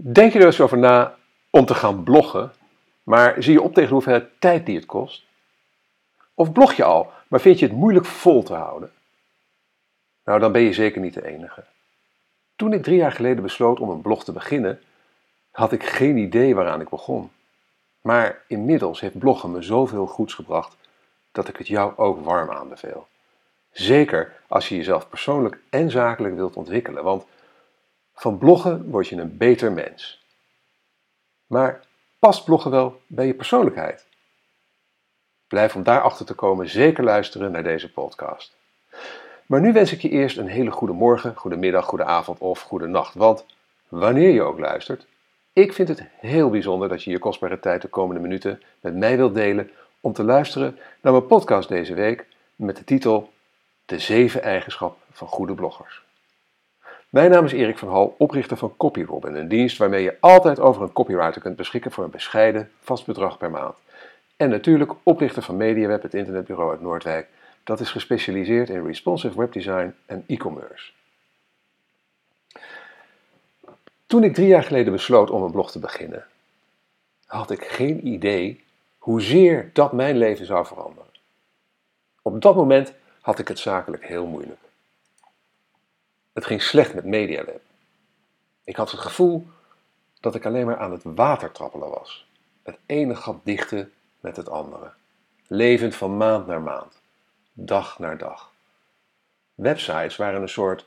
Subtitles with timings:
[0.00, 1.14] Denk je er eens over na
[1.50, 2.52] om te gaan bloggen,
[3.02, 5.24] maar zie je op tegen de hoeveelheid tijd die het kost?
[6.34, 8.92] Of blog je al, maar vind je het moeilijk vol te houden?
[10.24, 11.64] Nou, dan ben je zeker niet de enige.
[12.56, 14.80] Toen ik drie jaar geleden besloot om een blog te beginnen,
[15.50, 17.30] had ik geen idee waaraan ik begon.
[18.00, 20.76] Maar inmiddels heeft bloggen me zoveel goeds gebracht
[21.32, 23.06] dat ik het jou ook warm aanbeveel.
[23.70, 27.26] Zeker als je jezelf persoonlijk en zakelijk wilt ontwikkelen, want
[28.18, 30.24] van bloggen word je een beter mens.
[31.46, 31.84] Maar
[32.18, 34.06] past bloggen wel bij je persoonlijkheid?
[35.48, 38.56] Blijf om daarachter te komen zeker luisteren naar deze podcast.
[39.46, 42.60] Maar nu wens ik je eerst een hele goede morgen, goede middag, goede avond of
[42.60, 43.14] goede nacht.
[43.14, 43.44] Want
[43.88, 45.06] wanneer je ook luistert,
[45.52, 49.16] ik vind het heel bijzonder dat je je kostbare tijd de komende minuten met mij
[49.16, 52.26] wilt delen om te luisteren naar mijn podcast deze week
[52.56, 53.32] met de titel
[53.84, 56.06] De zeven eigenschappen van goede bloggers.
[57.08, 60.82] Mijn naam is Erik van Hal, oprichter van CopyRobin, een dienst waarmee je altijd over
[60.82, 63.76] een copywriter kunt beschikken voor een bescheiden vast bedrag per maand.
[64.36, 67.28] En natuurlijk oprichter van MediaWeb, het internetbureau uit Noordwijk,
[67.64, 70.92] dat is gespecialiseerd in responsive webdesign en e-commerce.
[74.06, 76.26] Toen ik drie jaar geleden besloot om een blog te beginnen,
[77.26, 78.64] had ik geen idee
[78.98, 81.10] hoezeer dat mijn leven zou veranderen.
[82.22, 84.60] Op dat moment had ik het zakelijk heel moeilijk.
[86.38, 87.60] Het ging slecht met MediaWeb.
[88.64, 89.46] Ik had het gevoel
[90.20, 92.28] dat ik alleen maar aan het water trappelen was.
[92.62, 94.90] Het ene gat dichten met het andere.
[95.46, 97.00] Levend van maand naar maand.
[97.52, 98.52] Dag naar dag.
[99.54, 100.86] Websites waren een soort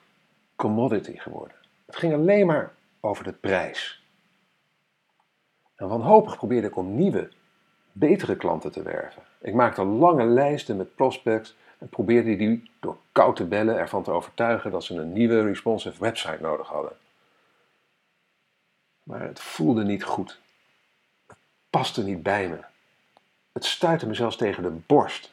[0.56, 1.56] commodity geworden.
[1.86, 4.04] Het ging alleen maar over de prijs.
[5.76, 7.30] En wanhopig probeerde ik om nieuwe,
[7.92, 9.24] betere klanten te werven.
[9.42, 14.12] Ik maakte lange lijsten met prospects en probeerde die door koud te bellen ervan te
[14.12, 16.98] overtuigen dat ze een nieuwe responsive website nodig hadden.
[19.04, 20.40] Maar het voelde niet goed.
[21.28, 21.38] Het
[21.70, 22.60] paste niet bij me.
[23.52, 25.32] Het stuitte me zelfs tegen de borst.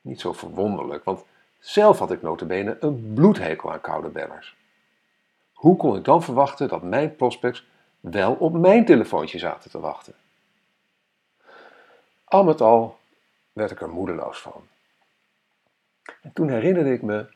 [0.00, 1.24] Niet zo verwonderlijk, want
[1.58, 4.56] zelf had ik notabene een bloedhekel aan koude bellers.
[5.52, 7.66] Hoe kon ik dan verwachten dat mijn prospects
[8.00, 10.14] wel op mijn telefoontje zaten te wachten?
[12.24, 12.98] Al met al
[13.52, 14.72] werd ik er moedeloos van.
[16.22, 17.26] En toen herinnerde ik me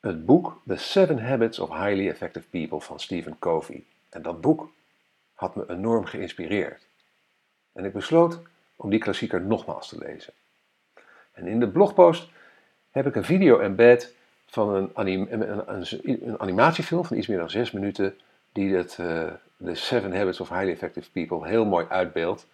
[0.00, 3.84] het boek The Seven Habits of Highly Effective People van Stephen Covey.
[4.08, 4.72] En dat boek
[5.34, 6.86] had me enorm geïnspireerd.
[7.72, 8.40] En ik besloot
[8.76, 10.32] om die klassieker nogmaals te lezen.
[11.32, 12.28] En in de blogpost
[12.90, 14.14] heb ik een video embed
[14.46, 14.90] van een,
[15.32, 18.18] een, animatiefilm van iets meer dan zes minuten,
[18.52, 19.32] die het, uh,
[19.64, 22.46] The Seven Habits of Highly Effective People heel mooi uitbeeldt.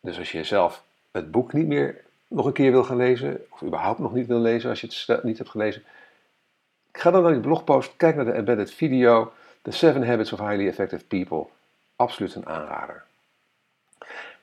[0.00, 3.62] Dus als je zelf het boek niet meer nog een keer wil gaan lezen, of
[3.62, 5.82] überhaupt nog niet wil lezen als je het niet hebt gelezen,
[6.92, 10.68] ga dan naar die blogpost, kijk naar de embedded video, The Seven Habits of Highly
[10.68, 11.46] Effective People.
[11.96, 13.04] Absoluut een aanrader.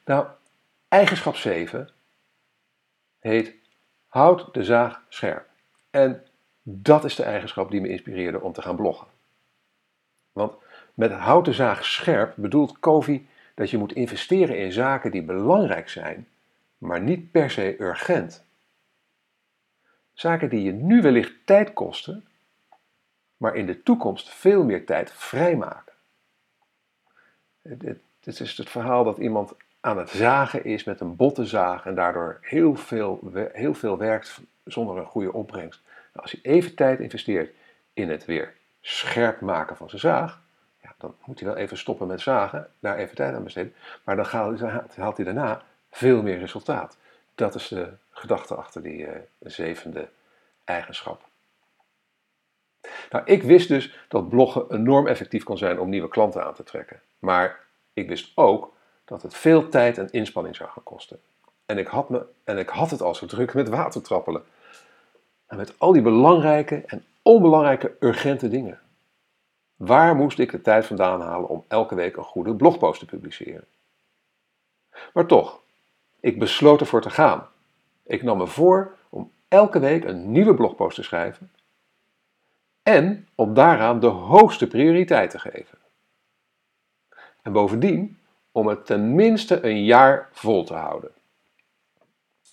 [0.06, 0.28] Nou,
[0.88, 1.90] eigenschap 7
[3.20, 3.56] heet
[4.08, 5.48] houd de zaag scherp.
[5.90, 6.24] En
[6.62, 9.08] dat is de eigenschap die me inspireerde om te gaan bloggen.
[10.32, 10.54] Want
[10.94, 15.90] met houd de zaag scherp bedoelt Covey dat je moet investeren in zaken die belangrijk
[15.90, 16.28] zijn
[16.78, 18.46] maar niet per se urgent.
[20.14, 22.28] Zaken die je nu wellicht tijd kosten,
[23.38, 25.94] maar in de toekomst veel meer tijd vrijmaken.
[28.20, 31.96] Dit is het verhaal dat iemand aan het zagen is met een botte zaag en
[31.96, 35.82] daardoor heel veel, heel veel werkt zonder een goede opbrengst.
[35.86, 37.54] Nou, als hij even tijd investeert
[37.94, 40.42] in het weer scherp maken van zijn zaag,
[40.82, 43.74] ja, dan moet hij wel even stoppen met zagen, daar even tijd aan besteden.
[44.04, 44.26] Maar dan
[44.96, 45.64] haalt hij daarna
[45.96, 46.98] veel meer resultaat.
[47.36, 50.10] Dat is de gedachte achter die uh, zevende
[50.64, 51.22] eigenschap.
[53.10, 56.64] Nou, ik wist dus dat bloggen enorm effectief kon zijn om nieuwe klanten aan te
[56.64, 57.02] trekken.
[57.20, 57.60] Maar
[57.94, 58.74] ik wist ook
[59.06, 61.20] dat het veel tijd en inspanning zou gaan kosten.
[61.66, 64.44] En ik had, me, en ik had het al zo druk met watertrappelen.
[65.46, 68.80] En met al die belangrijke en onbelangrijke urgente dingen.
[69.76, 73.66] Waar moest ik de tijd vandaan halen om elke week een goede blogpost te publiceren?
[75.14, 75.64] Maar toch,
[76.26, 77.48] ik besloot ervoor te gaan.
[78.04, 81.52] Ik nam me voor om elke week een nieuwe blogpost te schrijven
[82.84, 85.78] en om daaraan de hoogste prioriteit te geven.
[87.42, 88.18] En bovendien
[88.52, 91.12] om het tenminste een jaar vol te houden.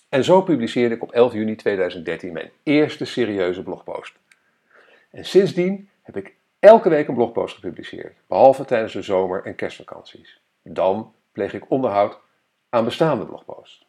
[0.09, 4.15] En zo publiceerde ik op 11 juni 2013 mijn eerste serieuze blogpost.
[5.09, 10.41] En sindsdien heb ik elke week een blogpost gepubliceerd, behalve tijdens de zomer- en kerstvakanties.
[10.63, 12.21] Dan pleeg ik onderhoud
[12.73, 13.85] aan bestaande blogposts.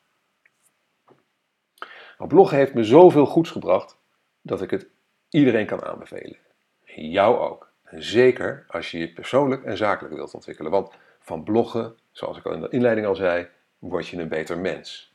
[2.19, 3.99] Bloggen heeft me zoveel goeds gebracht
[4.43, 4.87] dat ik het
[5.29, 6.39] iedereen kan aanbevelen.
[6.85, 7.73] jou ook.
[7.91, 10.71] Zeker als je je persoonlijk en zakelijk wilt ontwikkelen.
[10.71, 13.49] Want van bloggen, zoals ik al in de inleiding al zei,
[13.79, 15.15] word je een beter mens.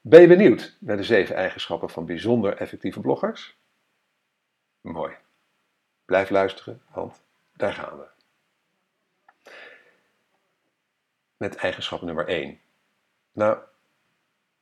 [0.00, 3.58] Ben je benieuwd naar de zeven eigenschappen van bijzonder effectieve bloggers?
[4.80, 5.14] Mooi.
[6.04, 7.22] Blijf luisteren, want
[7.56, 8.19] daar gaan we.
[11.40, 12.60] Met eigenschap nummer 1.
[13.32, 13.58] Nou,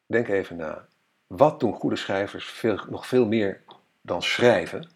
[0.07, 0.89] denk even na.
[1.27, 3.63] Wat doen goede schrijvers veel, nog veel meer
[4.01, 4.91] dan schrijven?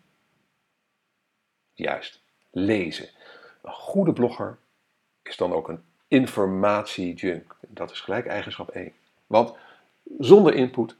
[1.72, 3.08] Juist, lezen.
[3.62, 4.58] Een goede blogger
[5.22, 7.56] is dan ook een informatiejunk.
[7.68, 8.92] Dat is gelijk eigenschap 1.
[9.26, 9.56] Want
[10.18, 10.96] zonder input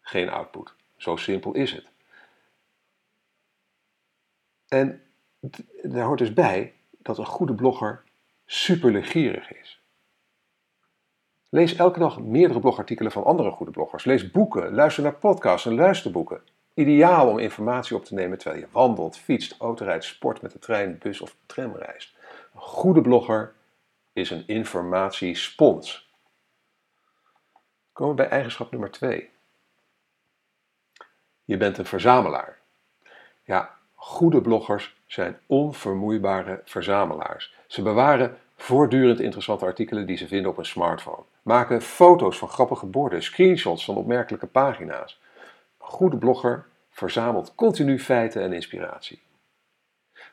[0.00, 0.74] geen output.
[0.96, 1.86] Zo simpel is het.
[4.68, 5.02] En
[5.82, 8.02] daar hoort dus bij dat een goede blogger
[8.46, 9.81] superlegierig is.
[11.54, 14.04] Lees elke dag meerdere blogartikelen van andere goede bloggers.
[14.04, 16.42] Lees boeken, luister naar podcasts en luisterboeken.
[16.74, 20.98] Ideaal om informatie op te nemen terwijl je wandelt, fietst, autorijdt, sport met de trein,
[20.98, 22.14] bus of tram reist.
[22.54, 23.54] Een goede blogger
[24.12, 26.12] is een informatiespons.
[27.92, 29.30] Komen we bij eigenschap nummer 2.
[31.44, 32.58] Je bent een verzamelaar.
[33.44, 37.54] Ja, goede bloggers zijn onvermoeibare verzamelaars.
[37.66, 41.22] Ze bewaren voortdurend interessante artikelen die ze vinden op een smartphone.
[41.42, 45.20] Maken foto's van grappige borden, screenshots van opmerkelijke pagina's.
[45.80, 49.22] Een goede blogger verzamelt continu feiten en inspiratie.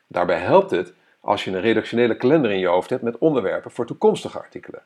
[0.06, 3.86] Daarbij helpt het als je een redactionele kalender in je hoofd hebt met onderwerpen voor
[3.86, 4.82] toekomstige artikelen.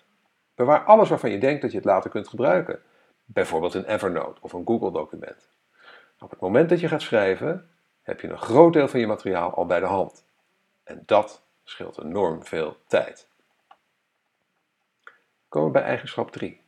[0.54, 2.82] Bewaar alles waarvan je denkt dat je het later kunt gebruiken.
[3.24, 5.48] Bijvoorbeeld een Evernote of een Google-document.
[6.18, 7.68] Op het moment dat je gaat schrijven,
[8.02, 10.24] heb je een groot deel van je materiaal al bij de hand.
[10.84, 13.32] En dat scheelt enorm veel tijd.
[15.54, 16.60] Komen we bij eigenschap 3.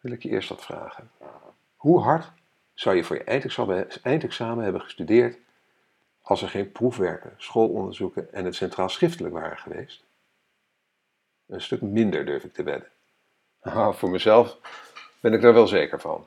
[0.00, 1.10] Wil ik je eerst wat vragen.
[1.76, 2.32] Hoe hard
[2.74, 3.24] zou je voor je
[4.02, 5.38] eindexamen, hebben gestudeerd
[6.22, 10.04] als er geen proefwerken, schoolonderzoeken en het centraal schriftelijk waren geweest?
[11.46, 12.90] Een stuk minder durf ik te wedden.
[13.62, 14.58] Nou, voor mezelf
[15.20, 16.26] ben ik daar wel zeker van.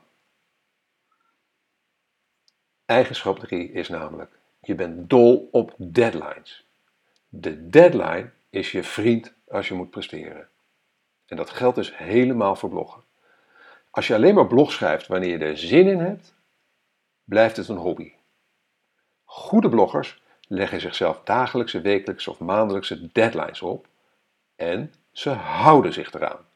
[2.86, 4.32] Eigenschap 3 is namelijk,
[4.62, 6.66] je bent dol op deadlines.
[7.30, 10.50] De deadline is je vriend als je moet presteren.
[11.30, 13.04] En dat geldt dus helemaal voor bloggen.
[13.90, 16.36] Als je alleen maar blog schrijft wanneer je er zin in hebt,
[17.24, 18.14] blijft het een hobby.
[19.24, 23.88] Goede bloggers leggen zichzelf dagelijkse, wekelijkse of maandelijkse deadlines op
[24.56, 26.48] en ze houden zich eraan.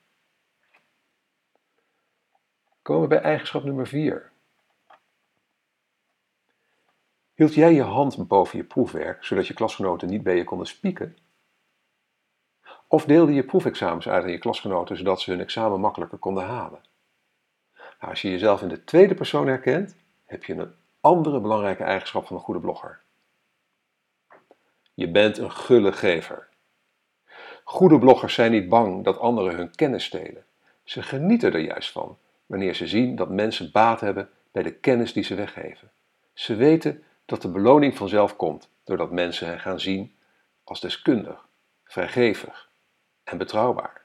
[2.82, 4.32] Komen we bij eigenschap nummer 4.
[7.34, 11.18] Hield jij je hand boven je proefwerk, zodat je klasgenoten niet bij je konden spieken?
[12.94, 16.82] Of deelde je proefexamens uit aan je klasgenoten, zodat ze hun examen makkelijker konden halen?
[17.76, 19.96] Nou, als je jezelf in de tweede persoon herkent,
[20.26, 23.02] heb je een andere belangrijke eigenschap van een goede blogger.
[24.94, 26.48] Je bent een gulle gever.
[27.64, 30.46] Goede bloggers zijn niet bang dat anderen hun kennis stelen.
[30.84, 35.14] Ze genieten er juist van wanneer ze zien dat mensen baat hebben bij de kennis
[35.14, 35.92] die ze weggeven.
[36.34, 40.16] Ze weten dat de beloning vanzelf komt doordat mensen hen gaan zien
[40.64, 41.48] als deskundig,
[41.84, 42.72] vrijgevig
[43.24, 44.02] en betrouwbaar.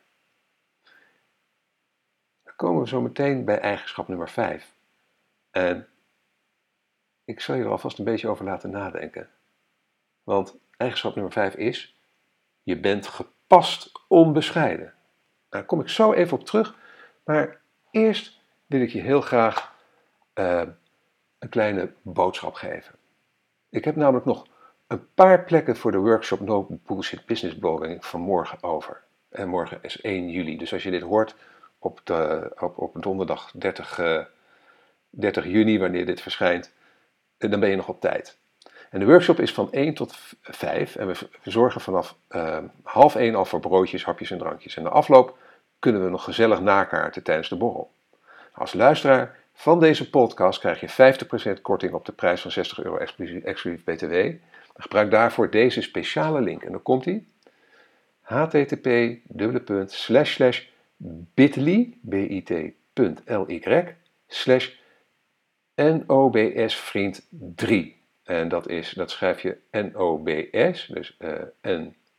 [2.42, 4.74] Dan komen we zo meteen bij eigenschap nummer 5.
[5.50, 5.88] En
[7.24, 9.30] ik zal je er alvast een beetje over laten nadenken.
[10.22, 12.00] Want eigenschap nummer 5 is:
[12.62, 14.94] je bent gepast onbescheiden.
[15.48, 16.76] Daar kom ik zo even op terug,
[17.24, 17.60] maar
[17.90, 19.74] eerst wil ik je heel graag
[20.34, 20.62] uh,
[21.38, 22.94] een kleine boodschap geven.
[23.68, 24.46] Ik heb namelijk nog
[24.86, 29.04] een paar plekken voor de workshop No Bullshit Business Blogging van morgen over.
[29.28, 30.56] En morgen is 1 juli.
[30.56, 31.34] Dus als je dit hoort
[31.78, 34.24] op, de, op, op donderdag 30, uh,
[35.10, 36.72] 30 juni, wanneer dit verschijnt,
[37.38, 38.38] eh, dan ben je nog op tijd.
[38.90, 43.34] En de workshop is van 1 tot 5 en we zorgen vanaf uh, half 1
[43.34, 44.76] al voor broodjes, hapjes en drankjes.
[44.76, 45.38] En na afloop
[45.78, 47.90] kunnen we nog gezellig nakaarten tijdens de borrel.
[48.52, 51.14] Als luisteraar van deze podcast krijg je
[51.58, 54.14] 50% korting op de prijs van 60 euro exclusief, BTW.
[54.76, 57.24] Gebruik daarvoor deze speciale link en dan komt hij
[58.28, 59.18] http
[61.34, 61.84] bit.ly
[64.28, 64.70] slash
[65.74, 67.96] nobsvriend 3.
[68.22, 71.32] En dat, is, dat schrijf je NOBS, dus uh,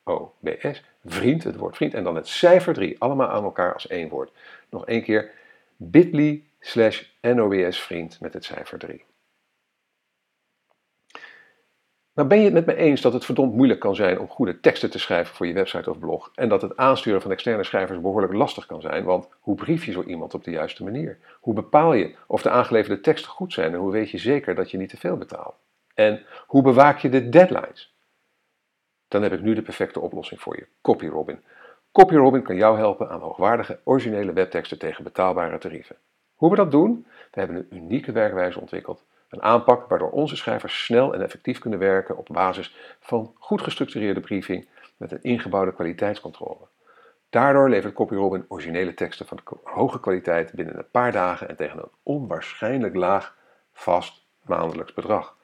[0.03, 4.09] NOBS, vriend, het woord vriend, en dan het cijfer 3, allemaal aan elkaar als één
[4.09, 4.31] woord.
[4.69, 5.31] Nog één keer,
[5.75, 9.03] bit.ly slash NOBS-vriend met het cijfer 3.
[12.19, 14.59] Nou ben je het met me eens dat het verdomd moeilijk kan zijn om goede
[14.59, 18.01] teksten te schrijven voor je website of blog en dat het aansturen van externe schrijvers
[18.01, 21.17] behoorlijk lastig kan zijn, want hoe brief je zo iemand op de juiste manier?
[21.39, 24.71] Hoe bepaal je of de aangeleverde teksten goed zijn en hoe weet je zeker dat
[24.71, 25.55] je niet te veel betaalt?
[25.93, 27.95] En hoe bewaak je de deadlines?
[29.07, 31.43] Dan heb ik nu de perfecte oplossing voor je: CopyRobin.
[31.91, 35.95] CopyRobin kan jou helpen aan hoogwaardige, originele webteksten tegen betaalbare tarieven.
[36.33, 37.05] Hoe we dat doen?
[37.31, 39.05] We hebben een unieke werkwijze ontwikkeld.
[39.29, 44.19] Een aanpak waardoor onze schrijvers snel en effectief kunnen werken op basis van goed gestructureerde
[44.19, 44.67] briefing
[44.97, 46.67] met een ingebouwde kwaliteitscontrole.
[47.29, 51.91] Daardoor levert CopyRobin originele teksten van hoge kwaliteit binnen een paar dagen en tegen een
[52.03, 53.37] onwaarschijnlijk laag
[53.73, 55.37] vast maandelijks bedrag.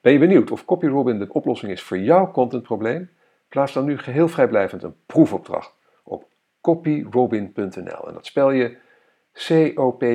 [0.00, 3.10] Ben je benieuwd of CopyRobin de oplossing is voor jouw contentprobleem?
[3.48, 6.24] Plaats dan nu geheel vrijblijvend een proefopdracht op
[6.60, 8.76] copyrobin.nl en dat spel je
[9.32, 10.10] C-O-P-Y-R-O-B-I-N.nl.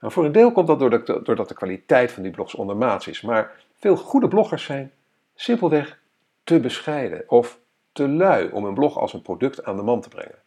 [0.00, 0.78] Nou, voor een deel komt dat
[1.24, 4.92] doordat de kwaliteit van die blogs ondermaats is, maar veel goede bloggers zijn
[5.34, 5.99] simpelweg
[6.50, 7.60] te bescheiden of
[7.92, 10.38] te lui om een blog als een product aan de man te brengen.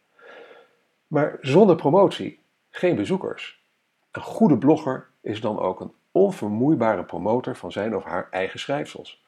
[1.06, 3.64] Maar zonder promotie geen bezoekers.
[4.10, 9.24] Een goede blogger is dan ook een onvermoeibare promotor van zijn of haar eigen schrijfsels.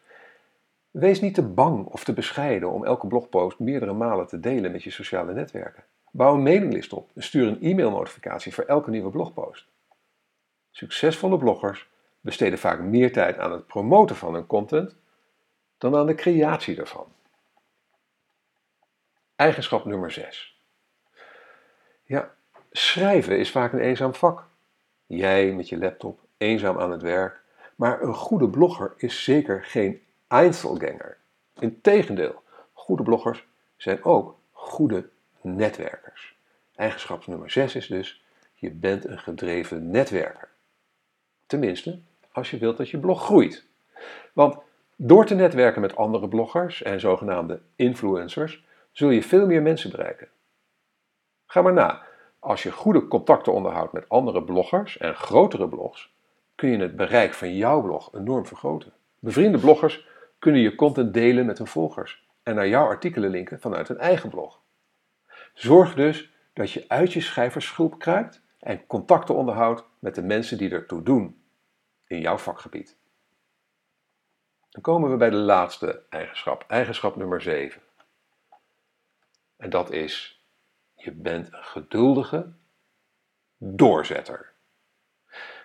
[0.91, 4.83] Wees niet te bang of te bescheiden om elke blogpost meerdere malen te delen met
[4.83, 5.85] je sociale netwerken.
[6.11, 9.67] Bouw een mailinglist op en stuur een e-mailnotificatie voor elke nieuwe blogpost.
[10.71, 11.89] Succesvolle bloggers
[12.21, 14.97] besteden vaak meer tijd aan het promoten van hun content
[15.79, 17.07] dan aan de creatie ervan.
[19.37, 20.61] Eigenschap nummer 6.
[22.05, 22.35] Ja,
[22.73, 24.47] schrijven is vaak een eenzaam vak.
[25.07, 27.41] Jij met je laptop, eenzaam aan het werk.
[27.77, 31.19] Maar een goede blogger is zeker geen Einzelganger.
[31.59, 32.43] Integendeel,
[32.73, 35.09] goede bloggers zijn ook goede
[35.41, 36.37] netwerkers.
[36.75, 38.23] Eigenschap nummer 6 is dus,
[38.55, 40.49] je bent een gedreven netwerker.
[41.47, 41.99] Tenminste,
[42.33, 43.65] als je wilt dat je blog groeit.
[44.33, 44.59] Want
[44.97, 50.29] door te netwerken met andere bloggers en zogenaamde influencers, zul je veel meer mensen bereiken.
[51.47, 52.03] Ga maar na.
[52.39, 56.15] Als je goede contacten onderhoudt met andere bloggers en grotere blogs,
[56.55, 58.93] kun je het bereik van jouw blog enorm vergroten.
[59.19, 63.89] Bevriende bloggers kunnen je content delen met hun volgers en naar jouw artikelen linken vanuit
[63.89, 64.61] hun eigen blog.
[65.55, 70.71] Zorg dus dat je uit je schrijversgroep kruipt en contacten onderhoudt met de mensen die
[70.71, 71.43] ertoe doen
[72.07, 72.97] in jouw vakgebied.
[74.77, 77.83] Dan komen we bij de laatste eigenschap, eigenschap nummer 7.
[79.57, 80.45] En dat is,
[80.95, 82.53] je bent een geduldige
[83.59, 84.53] doorzetter.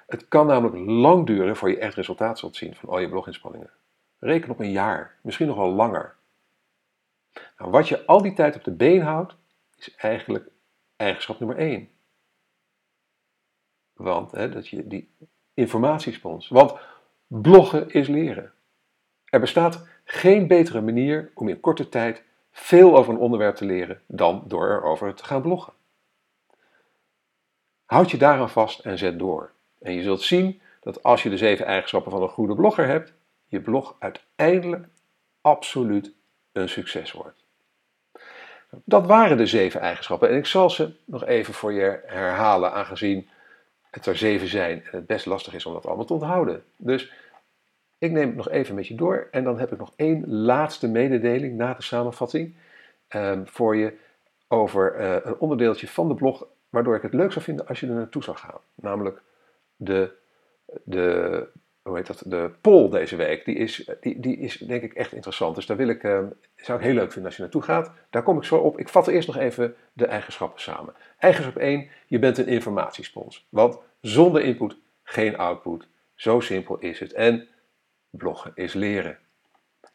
[0.07, 3.69] Het kan namelijk lang duren voor je echt resultaat zult zien van al je bloginspanningen.
[4.19, 6.15] Reken op een jaar, misschien nog wel langer.
[7.57, 9.35] Nou, wat je al die tijd op de been houdt,
[9.77, 10.49] is eigenlijk
[10.95, 11.89] eigenschap nummer 1.
[13.93, 15.15] Want hè, dat je die
[15.53, 16.47] informatiespons.
[16.47, 16.79] Want
[17.27, 18.53] bloggen is leren.
[19.31, 24.01] Er bestaat geen betere manier om in korte tijd veel over een onderwerp te leren
[24.07, 25.73] dan door erover te gaan bloggen.
[27.85, 29.51] Houd je daaraan vast en zet door.
[29.79, 33.13] En je zult zien dat als je de zeven eigenschappen van een goede blogger hebt,
[33.47, 34.87] je blog uiteindelijk
[35.41, 36.11] absoluut
[36.51, 37.43] een succes wordt.
[38.83, 43.29] Dat waren de zeven eigenschappen en ik zal ze nog even voor je herhalen, aangezien
[43.91, 46.63] het er zeven zijn en het best lastig is om dat allemaal te onthouden.
[46.77, 47.11] Dus
[48.01, 50.87] ik neem het nog even met je door en dan heb ik nog één laatste
[50.87, 52.55] mededeling na de samenvatting
[53.15, 53.93] um, voor je
[54.47, 57.87] over uh, een onderdeeltje van de blog waardoor ik het leuk zou vinden als je
[57.87, 58.59] er naartoe zou gaan.
[58.75, 59.21] Namelijk
[59.75, 60.11] de,
[60.83, 61.47] de
[61.81, 65.13] hoe heet dat, de poll deze week, die is, die, die is denk ik echt
[65.13, 65.55] interessant.
[65.55, 66.19] Dus daar wil ik, uh,
[66.55, 67.91] zou ik heel leuk vinden als je naartoe gaat.
[68.09, 68.79] Daar kom ik zo op.
[68.79, 70.93] Ik vat eerst nog even de eigenschappen samen.
[71.17, 73.47] Eigenschap 1, je bent een informatiespons.
[73.49, 75.87] Want zonder input geen output.
[76.15, 77.13] Zo simpel is het.
[77.13, 77.47] En
[78.11, 79.17] bloggen is leren.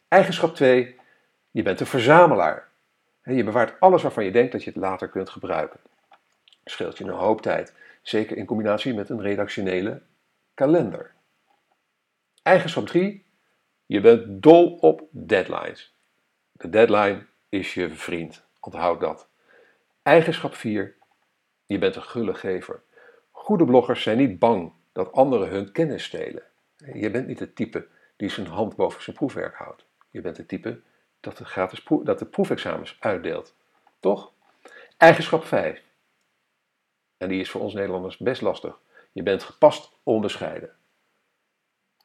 [0.08, 0.96] Eigenschap 2,
[1.50, 2.68] je bent een verzamelaar.
[3.23, 5.80] Je bewaart alles waarvan je denkt dat je het later kunt gebruiken.
[6.64, 10.02] Scheelt je een hoop tijd, zeker in combinatie met een redactionele
[10.54, 11.14] kalender.
[12.42, 13.25] Eigenschap 3.
[13.87, 15.94] Je bent dol op deadlines.
[16.52, 18.44] De deadline is je vriend.
[18.61, 19.28] Onthoud dat.
[20.02, 20.94] Eigenschap 4.
[21.66, 22.82] Je bent een gulle gever.
[23.30, 26.42] Goede bloggers zijn niet bang dat anderen hun kennis stelen.
[26.94, 29.85] Je bent niet het type die zijn hand boven zijn proefwerk houdt.
[30.11, 30.80] Je bent het type
[31.20, 33.54] dat de, gratis dat de proefexamens uitdeelt.
[34.00, 34.32] Toch?
[34.96, 35.82] Eigenschap 5.
[37.16, 38.78] En die is voor ons Nederlanders best lastig.
[39.12, 40.70] Je bent gepast onbescheiden.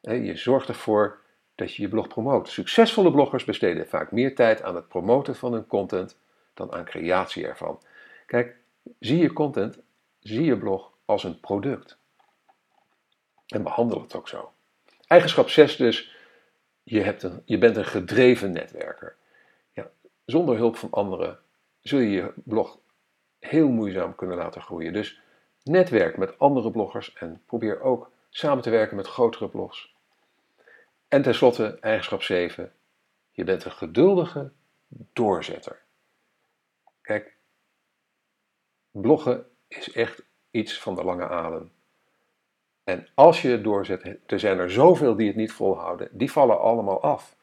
[0.00, 1.20] Je zorgt ervoor
[1.54, 2.48] dat je je blog promoot.
[2.48, 6.18] Succesvolle bloggers besteden vaak meer tijd aan het promoten van hun content
[6.54, 7.82] dan aan creatie ervan.
[8.26, 8.56] Kijk,
[8.98, 9.78] zie je content,
[10.20, 11.98] zie je blog als een product.
[13.46, 14.52] En behandel het ook zo.
[15.12, 16.16] Eigenschap 6 dus,
[16.82, 19.16] je, hebt een, je bent een gedreven netwerker.
[19.72, 19.90] Ja,
[20.24, 21.38] zonder hulp van anderen
[21.80, 22.78] zul je je blog
[23.38, 24.92] heel moeizaam kunnen laten groeien.
[24.92, 25.20] Dus
[25.62, 29.94] netwerk met andere bloggers en probeer ook samen te werken met grotere blogs.
[31.08, 32.72] En tenslotte, eigenschap 7.
[33.30, 34.52] Je bent een geduldige
[34.88, 35.82] doorzetter.
[37.00, 37.36] Kijk,
[38.90, 41.72] bloggen is echt iets van de lange adem.
[42.84, 46.60] En als je het doorzet, er zijn er zoveel die het niet volhouden, die vallen
[46.60, 47.36] allemaal af.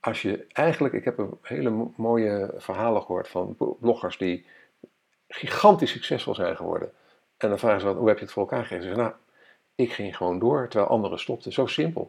[0.00, 4.46] Als je eigenlijk, ik heb een hele mooie verhalen gehoord van bloggers die
[5.28, 6.92] gigantisch succesvol zijn geworden.
[7.36, 8.82] En dan vragen ze wat, hoe heb je het voor elkaar gegeven?
[8.82, 9.16] Ze zeggen, nou,
[9.74, 11.52] ik ging gewoon door terwijl anderen stopten.
[11.52, 12.08] Zo simpel.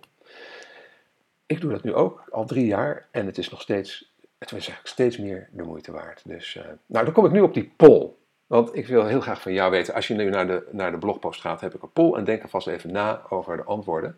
[1.45, 4.51] Ik doe dat nu ook, al drie jaar, en het is nog steeds, het is
[4.51, 6.21] eigenlijk steeds meer de moeite waard.
[6.25, 8.11] Dus, uh, nou, dan kom ik nu op die poll.
[8.53, 10.97] Want ik wil heel graag van jou weten, als je nu naar de, naar de
[10.97, 14.17] blogpost gaat, heb ik een poll en denk er vast even na over de antwoorden.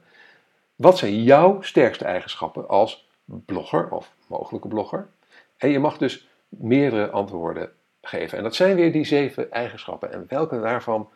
[0.76, 5.08] Wat zijn jouw sterkste eigenschappen als blogger of mogelijke blogger?
[5.58, 8.38] En je mag dus meerdere antwoorden geven.
[8.38, 10.14] En dat zijn weer die zeven eigenschappen.
[10.14, 11.10] En welke daarvan,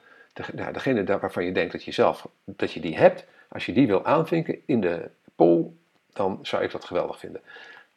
[0.54, 3.88] nou, degene waarvan je denkt dat je zelf dat je die hebt, als je die
[3.88, 5.66] wil aanvinken in de poll,
[6.14, 7.42] dan zou ik dat geweldig vinden.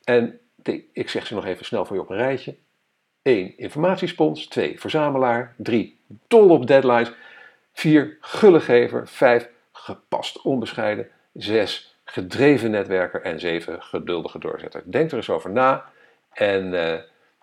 [0.04, 0.40] En
[0.92, 2.54] ik zeg ze nog even snel voor je op een rijtje.
[3.22, 3.58] 1.
[3.58, 4.46] Informatiespons.
[4.46, 4.80] 2.
[4.80, 5.54] Verzamelaar.
[5.56, 5.98] 3.
[6.26, 7.12] Dol op deadlines.
[7.72, 8.16] 4.
[8.20, 9.08] Gullegever.
[9.08, 9.48] 5.
[9.72, 11.08] Gepast onbescheiden.
[11.32, 11.96] 6.
[12.04, 13.22] Gedreven netwerker.
[13.22, 13.82] En 7.
[13.82, 14.82] Geduldige doorzetter.
[14.84, 15.84] Denk er eens over na.
[16.32, 16.92] En, uh,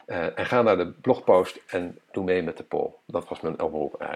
[0.08, 2.90] uh, en ga naar de blogpost en doe mee met de poll.
[3.06, 4.02] Dat was mijn oproep.
[4.02, 4.10] Uh,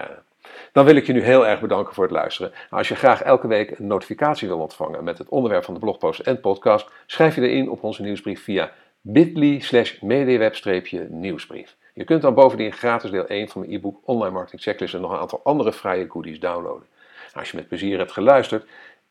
[0.72, 2.52] dan wil ik je nu heel erg bedanken voor het luisteren.
[2.52, 5.80] Nou, als je graag elke week een notificatie wil ontvangen met het onderwerp van de
[5.80, 8.72] blogpost en podcast, schrijf je erin op onze nieuwsbrief via
[9.06, 11.76] bit.ly slash mediaweb-nieuwsbrief.
[11.94, 15.12] Je kunt dan bovendien gratis deel 1 van mijn e-book Online Marketing Checklist en nog
[15.12, 16.88] een aantal andere vrije goodies downloaden.
[17.34, 18.66] Als je met plezier hebt geluisterd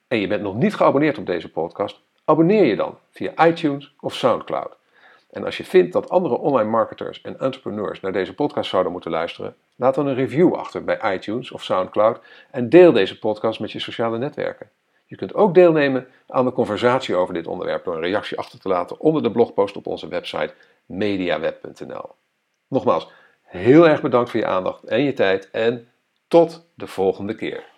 [0.08, 4.14] en je bent nog niet geabonneerd op deze podcast, abonneer je dan via iTunes of
[4.14, 4.76] SoundCloud.
[5.30, 9.10] En als je vindt dat andere online marketers en entrepreneurs naar deze podcast zouden moeten
[9.10, 13.72] luisteren, laat dan een review achter bij iTunes of SoundCloud en deel deze podcast met
[13.72, 14.70] je sociale netwerken.
[15.12, 18.68] Je kunt ook deelnemen aan de conversatie over dit onderwerp door een reactie achter te
[18.68, 20.54] laten onder de blogpost op onze website
[20.86, 22.10] mediaweb.nl.
[22.68, 23.10] Nogmaals,
[23.42, 25.88] heel erg bedankt voor je aandacht en je tijd en
[26.28, 27.71] tot de volgende keer.